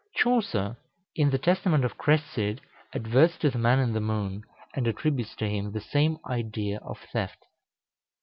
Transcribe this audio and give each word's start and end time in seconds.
Chaucer, 0.15 0.77
in 1.15 1.29
the 1.29 1.37
"Testament 1.37 1.85
of 1.85 1.95
Cresside," 1.95 2.59
adverts 2.91 3.37
to 3.37 3.51
the 3.51 3.59
man 3.59 3.77
in 3.77 3.93
the 3.93 4.01
moon, 4.01 4.41
and 4.73 4.87
attributes 4.87 5.35
to 5.35 5.47
him 5.47 5.73
the 5.73 5.79
same 5.79 6.17
idea 6.27 6.79
of 6.79 6.97
theft. 7.13 7.45